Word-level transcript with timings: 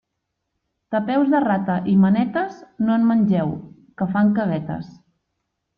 De 0.95 1.01
peus 1.09 1.29
de 1.33 1.41
rata 1.43 1.75
i 1.93 1.95
manetes, 2.05 2.59
no 2.87 2.97
en 2.97 3.07
mengeu, 3.13 3.55
que 4.01 4.13
fan 4.17 4.35
caguetes. 4.41 4.95